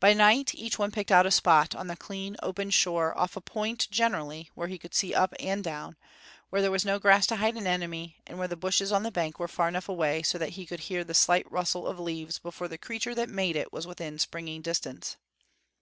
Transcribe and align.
By 0.00 0.14
night 0.14 0.54
each 0.54 0.78
one 0.78 0.90
picked 0.90 1.12
out 1.12 1.26
a 1.26 1.30
spot 1.30 1.74
on 1.74 1.88
the 1.88 1.94
clean 1.94 2.38
open 2.42 2.70
shore, 2.70 3.14
off 3.18 3.36
a 3.36 3.40
point, 3.42 3.86
generally, 3.90 4.48
where 4.54 4.68
he 4.68 4.78
could 4.78 4.94
see 4.94 5.12
up 5.12 5.34
and 5.38 5.62
down, 5.62 5.96
where 6.48 6.62
there 6.62 6.70
was 6.70 6.86
no 6.86 6.98
grass 6.98 7.26
to 7.26 7.36
hide 7.36 7.54
an 7.54 7.66
enemy, 7.66 8.16
and 8.26 8.38
where 8.38 8.48
the 8.48 8.56
bushes 8.56 8.92
on 8.92 9.02
the 9.02 9.12
bank 9.12 9.38
were 9.38 9.46
far 9.46 9.68
enough 9.68 9.90
away 9.90 10.22
so 10.22 10.38
that 10.38 10.54
he 10.56 10.64
could 10.64 10.80
hear 10.88 11.04
the 11.04 11.12
slight 11.12 11.44
rustle 11.52 11.86
of 11.86 12.00
leaves 12.00 12.38
before 12.38 12.66
the 12.68 12.78
creature 12.78 13.14
that 13.14 13.28
made 13.28 13.56
it 13.56 13.70
was 13.70 13.86
within 13.86 14.18
springing 14.18 14.62
distance. 14.62 15.18